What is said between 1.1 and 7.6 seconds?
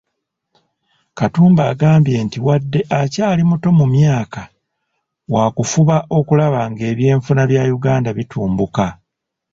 Katumba agambye nti wadde akyali muto mu myaka, waakufuba okulaba ng'ebyenfuna